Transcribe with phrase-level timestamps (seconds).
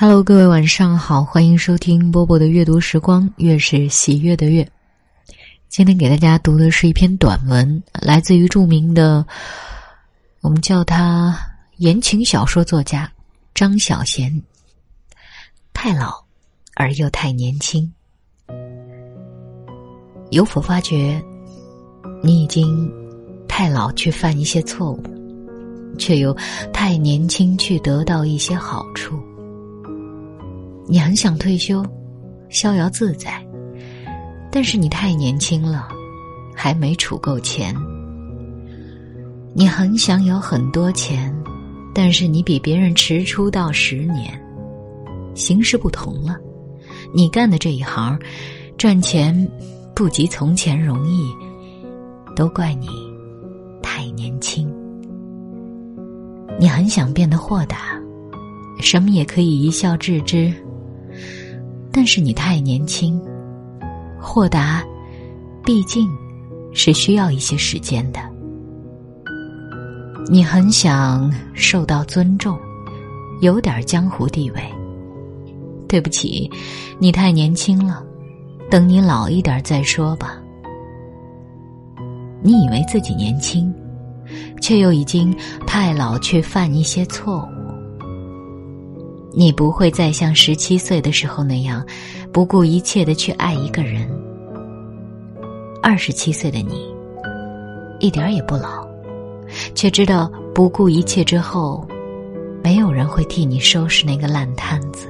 [0.00, 4.64] Hello，各位晚上好，欢迎收听波波的阅读时光，月是喜悦的月。
[5.68, 9.26] 今天给大家读的是一篇短文，来自于著名的，
[10.40, 11.36] 我们叫他
[11.78, 13.10] 言情小说作家
[13.52, 14.40] 张小娴。
[15.74, 16.22] 太老
[16.76, 17.92] 而又太年轻，
[20.30, 21.20] 有否发觉，
[22.22, 22.88] 你已经
[23.48, 25.02] 太老去犯一些错误，
[25.98, 26.32] 却又
[26.72, 29.20] 太年轻去得到一些好处？
[30.90, 31.84] 你很想退休，
[32.48, 33.46] 逍遥自在，
[34.50, 35.86] 但是你太年轻了，
[36.56, 37.76] 还没储够钱。
[39.52, 41.30] 你很想有很多钱，
[41.94, 44.32] 但是你比别人迟出道十年，
[45.34, 46.38] 形势不同了。
[47.12, 48.18] 你干的这一行，
[48.78, 49.46] 赚钱
[49.94, 51.30] 不及从前容易，
[52.34, 52.88] 都怪你
[53.82, 54.66] 太年轻。
[56.58, 58.00] 你很想变得豁达，
[58.80, 60.50] 什么也可以一笑置之。
[61.92, 63.20] 但是你太年轻，
[64.20, 64.84] 豁达，
[65.64, 66.08] 毕竟
[66.72, 68.20] 是需要一些时间的。
[70.30, 72.58] 你很想受到尊重，
[73.40, 74.60] 有点江湖地位。
[75.88, 76.50] 对不起，
[76.98, 78.04] 你太年轻了，
[78.70, 80.38] 等你老一点再说吧。
[82.42, 83.74] 你以为自己年轻，
[84.60, 85.34] 却又已经
[85.66, 87.57] 太老，去犯一些错误。
[89.38, 91.86] 你不会再像十七岁的时候那样，
[92.32, 94.04] 不顾一切的去爱一个人。
[95.80, 96.92] 二十七岁的你，
[98.00, 98.84] 一点也不老，
[99.76, 101.86] 却知道不顾一切之后，
[102.64, 105.06] 没有人会替你收拾那个烂摊子。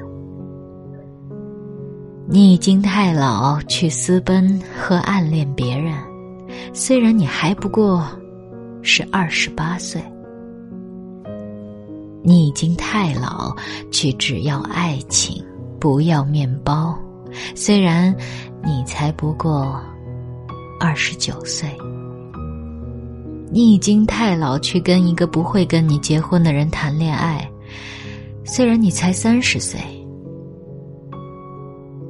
[2.28, 5.94] 你已经太老去私奔和暗恋别人，
[6.74, 8.06] 虽然你还不过
[8.82, 10.02] 是二十八岁。
[12.28, 13.56] 你已经太老，
[13.90, 15.42] 去只要爱情，
[15.80, 16.94] 不要面包。
[17.54, 18.14] 虽然
[18.62, 19.80] 你才不过
[20.78, 21.66] 二十九岁，
[23.50, 27.50] 你已经太老，去跟一个不会跟你结婚的人谈恋爱。
[28.44, 29.80] 虽然你才三十岁，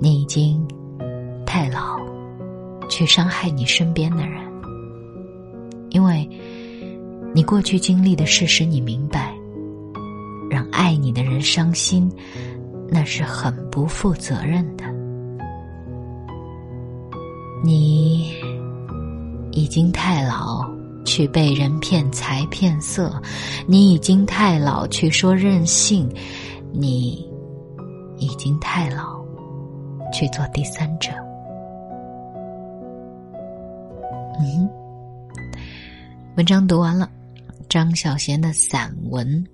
[0.00, 0.60] 你已经
[1.46, 1.96] 太老，
[2.90, 4.42] 去伤害你身边的人，
[5.90, 6.28] 因为
[7.32, 9.38] 你过去经历的事使你明白。
[10.78, 12.08] 爱你的人伤心，
[12.88, 14.84] 那是很不负责任的。
[17.64, 18.32] 你
[19.50, 20.64] 已经太老
[21.04, 23.20] 去被人骗财骗色，
[23.66, 26.08] 你已经太老去说任性，
[26.72, 27.28] 你
[28.16, 29.20] 已经太老
[30.12, 31.10] 去做第三者。
[34.38, 34.70] 嗯，
[36.36, 37.10] 文章读完了，
[37.68, 39.44] 张小娴的散文。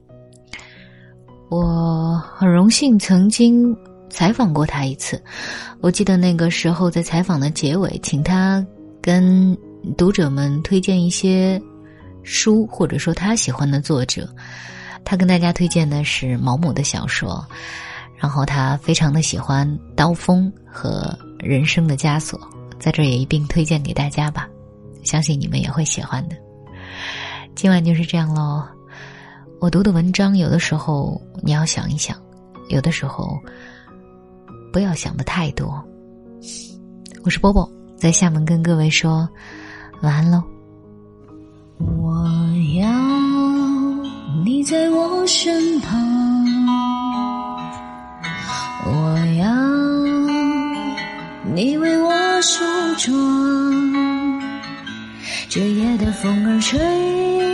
[1.54, 3.76] 我很荣幸曾经
[4.10, 5.22] 采访过他一次，
[5.80, 8.66] 我记得那个时候在采访的结尾，请他
[9.00, 9.56] 跟
[9.96, 11.62] 读者们推荐一些
[12.24, 14.28] 书，或者说他喜欢的作者。
[15.04, 17.46] 他跟大家推荐的是毛姆的小说，
[18.16, 21.16] 然后他非常的喜欢《刀锋》和
[21.46, 22.36] 《人生的枷锁》，
[22.80, 24.48] 在这也一并推荐给大家吧，
[25.04, 26.34] 相信你们也会喜欢的。
[27.54, 28.64] 今晚就是这样喽。
[29.64, 32.14] 我读的文章，有的时候你要想一想，
[32.68, 33.40] 有的时候
[34.70, 35.82] 不要想的太多。
[37.24, 37.66] 我是波波，
[37.96, 39.26] 在厦门跟各位说
[40.02, 40.42] 晚安喽。
[41.78, 42.26] 我
[42.78, 42.86] 要
[44.44, 45.98] 你在我身旁，
[48.84, 49.50] 我要
[51.54, 52.62] 你为我梳
[52.98, 53.14] 妆，
[55.48, 57.53] 这夜的风儿吹。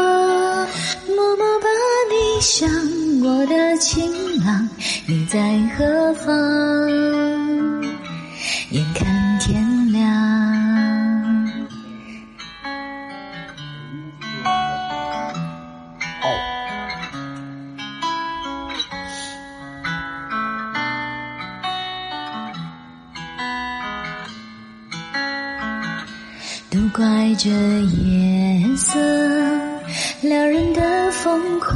[5.11, 5.37] 你在
[5.75, 6.31] 何方？
[8.69, 10.01] 眼看天亮，
[26.69, 28.97] 都怪这夜色。
[30.21, 31.75] 撩人的疯狂，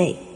[0.00, 0.29] faith.